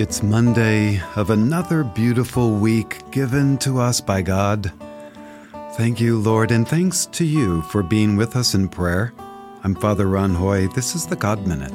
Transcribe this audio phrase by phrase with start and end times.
[0.00, 4.72] It's Monday of another beautiful week given to us by God.
[5.74, 9.12] Thank you, Lord, and thanks to you for being with us in prayer.
[9.62, 10.68] I'm Father Ron Hoy.
[10.68, 11.70] This is the God Minute.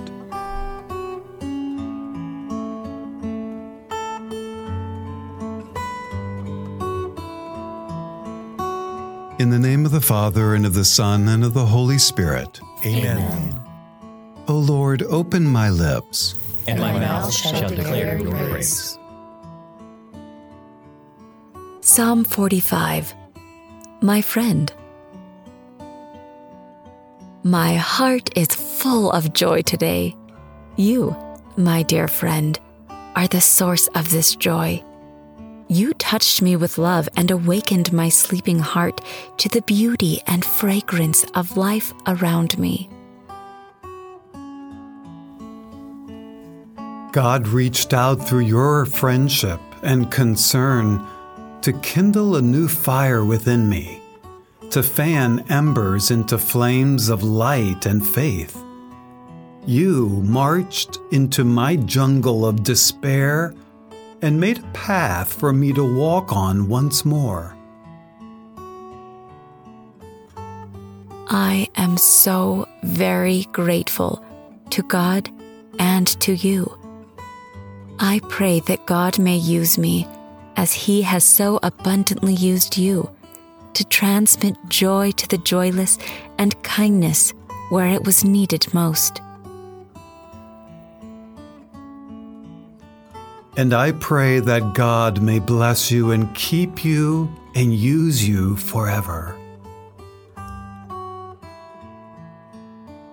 [9.39, 12.59] In the name of the Father, and of the Son, and of the Holy Spirit.
[12.83, 13.17] Amen.
[13.19, 13.61] Amen.
[14.47, 16.33] O Lord, open my lips,
[16.67, 18.97] and my mouth shall declare your praise.
[21.81, 23.13] Psalm 45
[24.01, 24.73] My friend.
[27.43, 30.15] My heart is full of joy today.
[30.77, 31.15] You,
[31.57, 32.59] my dear friend,
[33.15, 34.83] are the source of this joy.
[35.67, 39.01] You touched me with love and awakened my sleeping heart
[39.37, 42.89] to the beauty and fragrance of life around me.
[47.15, 51.01] God reached out through your friendship and concern
[51.61, 54.01] to kindle a new fire within me,
[54.71, 58.61] to fan embers into flames of light and faith.
[59.65, 63.55] You marched into my jungle of despair
[64.21, 67.55] and made a path for me to walk on once more.
[71.29, 74.21] I am so very grateful
[74.71, 75.29] to God
[75.79, 76.77] and to you.
[77.99, 80.07] I pray that God may use me
[80.57, 83.09] as He has so abundantly used you
[83.73, 85.97] to transmit joy to the joyless
[86.37, 87.33] and kindness
[87.69, 89.21] where it was needed most.
[93.57, 99.39] And I pray that God may bless you and keep you and use you forever.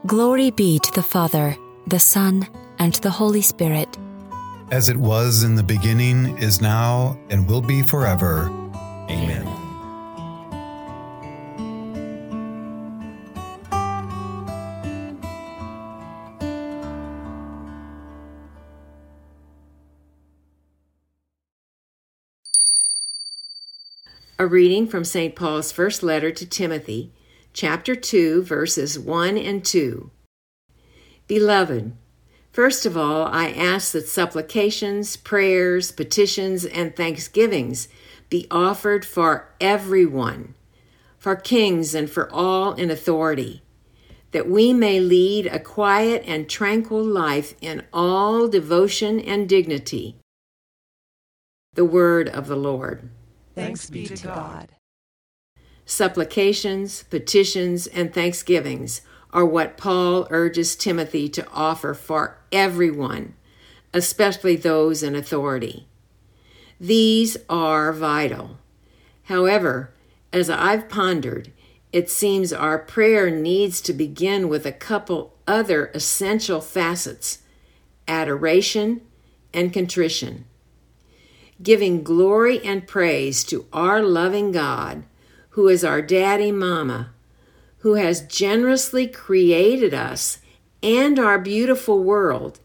[0.05, 1.57] Glory be to the Father,
[1.87, 2.49] the Son,
[2.81, 3.97] and the Holy Spirit.
[4.73, 8.49] As it was in the beginning, is now, and will be forever.
[9.11, 9.47] Amen.
[24.39, 25.37] A reading from St.
[25.37, 27.13] Paul's first letter to Timothy,
[27.53, 30.11] chapter 2, verses 1 and 2.
[31.29, 31.93] Beloved,
[32.53, 37.89] first of all, I ask that supplications, prayers, petitions, and thanksgivings
[38.29, 40.55] be offered for everyone,
[41.19, 43.63] for kings and for all in authority,
[44.31, 50.17] that we may lead a quiet and tranquil life in all devotion and dignity.
[51.75, 53.11] The word of the Lord.
[53.55, 54.69] Thanks be to God.
[55.85, 59.03] Supplications, petitions, and thanksgivings
[59.33, 63.35] are what Paul urges Timothy to offer for everyone,
[63.95, 65.87] especially those in authority.
[66.79, 68.59] These are vital.
[69.25, 69.93] However,
[70.33, 71.53] as I've pondered,
[71.93, 77.39] it seems our prayer needs to begin with a couple other essential facets
[78.09, 79.01] adoration
[79.55, 80.45] and contrition
[81.63, 85.05] giving glory and praise to our loving God,
[85.51, 87.11] who is our daddy mama,
[87.83, 90.39] who has generously created us
[90.83, 92.61] and our beautiful world,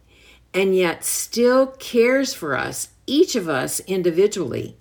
[0.54, 4.78] and yet still cares for us, each of us individually,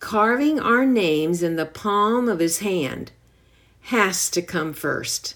[0.00, 3.12] carving our names in the palm of his hand,
[3.82, 5.34] has to come first.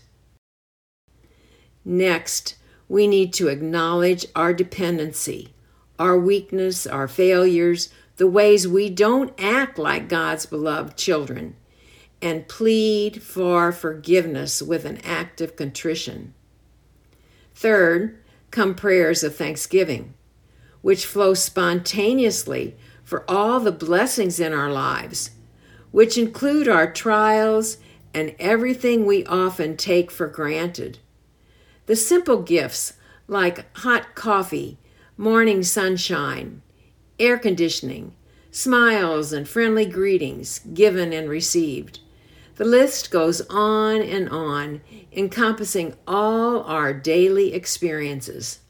[1.84, 2.54] Next,
[2.88, 5.52] we need to acknowledge our dependency,
[5.98, 11.56] our weakness, our failures, the ways we don't act like God's beloved children,
[12.22, 16.32] and plead for forgiveness with an act of contrition.
[17.54, 18.18] Third,
[18.50, 20.14] come prayers of thanksgiving,
[20.80, 25.30] which flow spontaneously for all the blessings in our lives,
[25.90, 27.78] which include our trials
[28.14, 30.98] and everything we often take for granted.
[31.86, 32.94] The simple gifts
[33.26, 34.78] like hot coffee,
[35.16, 36.62] morning sunshine,
[37.18, 38.14] air conditioning,
[38.50, 42.00] smiles, and friendly greetings given and received.
[42.56, 44.82] The list goes on and on,
[45.12, 48.60] encompassing all our daily experiences.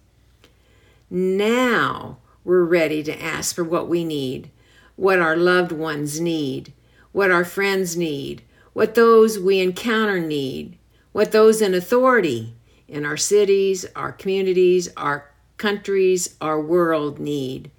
[1.10, 4.50] Now we're ready to ask for what we need,
[4.96, 6.72] what our loved ones need,
[7.12, 8.42] what our friends need,
[8.72, 10.78] what those we encounter need,
[11.12, 12.54] what those in authority
[12.88, 17.70] in our cities, our communities, our countries, our world need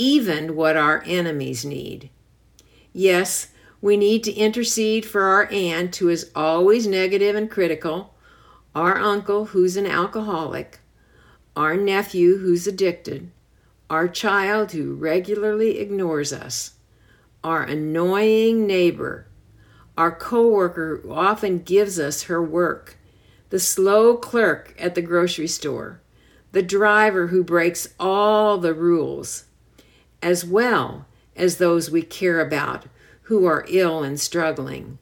[0.00, 2.08] even what our enemies need.
[2.90, 3.48] Yes,
[3.80, 8.14] we need to intercede for our aunt who is always negative and critical,
[8.74, 10.80] our uncle who's an alcoholic,
[11.56, 13.30] our nephew who's addicted,
[13.88, 16.74] our child who regularly ignores us,
[17.42, 19.26] our annoying neighbor,
[19.96, 22.96] our coworker who often gives us her work,
[23.48, 26.00] the slow clerk at the grocery store,
[26.52, 29.44] the driver who breaks all the rules,
[30.22, 32.84] as well as those we care about
[33.30, 34.98] who are ill and struggling.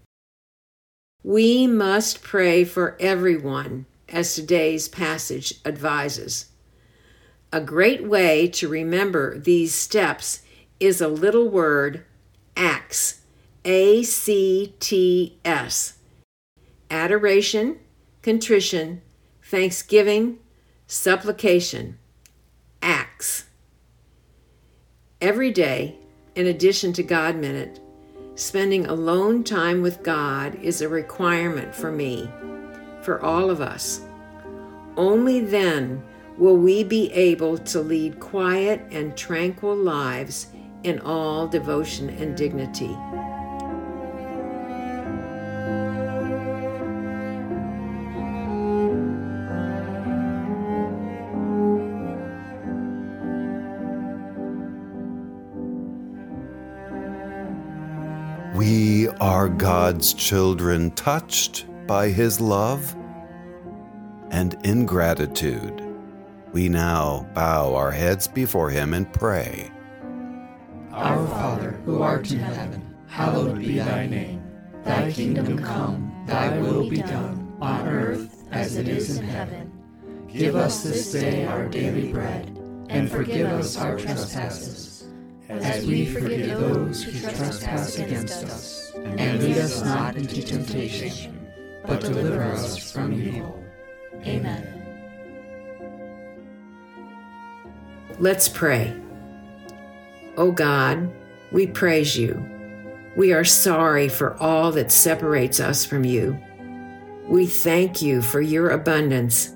[1.25, 6.51] We must pray for everyone, as today's passage advises.
[7.55, 10.43] A great way to remember these steps
[10.79, 12.05] is a little word,
[12.55, 13.23] ACTS.
[13.65, 15.95] A C T S.
[16.91, 17.79] Adoration,
[18.21, 19.01] contrition,
[19.43, 20.39] thanksgiving,
[20.87, 21.97] supplication.
[22.83, 23.45] ACTS.
[25.23, 25.97] Every day,
[26.35, 27.81] in addition to God Minute,
[28.39, 32.31] spending alone time with God is a requirement for me,
[33.03, 34.03] for all of us.
[34.97, 36.01] Only then
[36.37, 40.53] will we be able to lead quiet and tranquil lives
[40.85, 42.97] in all devotion and dignity.
[58.59, 62.97] We are God's children, touched by His love
[64.33, 65.81] and in gratitude.
[66.51, 69.71] We now bow our heads before Him and pray.
[70.91, 74.43] Our Father, who art in heaven, hallowed be thy name.
[74.83, 79.71] Thy kingdom come, thy will be done, on earth as it is in heaven.
[80.27, 82.59] Give us this day our daily bread,
[82.89, 84.88] and forgive us our trespasses,
[85.49, 88.93] as we forgive those who trespass against us.
[88.95, 91.51] And lead us not into temptation,
[91.87, 93.65] but deliver us from evil.
[94.27, 94.75] Amen.
[98.19, 98.95] Let's pray.
[100.37, 101.11] O God,
[101.53, 102.45] we praise you.
[103.17, 106.39] We are sorry for all that separates us from you.
[107.27, 109.55] We thank you for your abundance,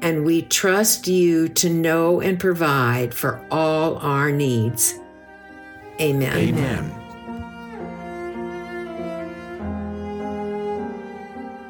[0.00, 4.98] and we trust you to know and provide for all our needs.
[6.02, 6.36] Amen.
[6.36, 6.98] Amen.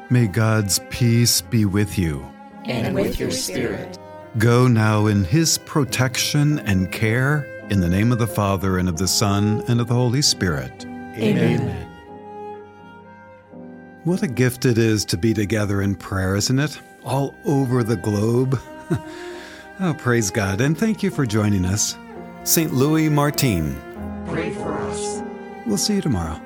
[0.09, 2.25] May God's peace be with you.
[2.65, 3.99] And with your spirit.
[4.39, 8.97] Go now in His protection and care in the name of the Father and of
[8.97, 10.83] the Son and of the Holy Spirit.
[11.15, 11.87] Amen.
[14.03, 16.79] What a gift it is to be together in prayer, isn't it?
[17.05, 18.59] All over the globe.
[19.79, 21.95] oh, praise God, and thank you for joining us.
[22.43, 22.73] St.
[22.73, 23.92] Louis Martin.
[24.27, 25.21] Pray for us.
[25.65, 26.39] We'll see you tomorrow.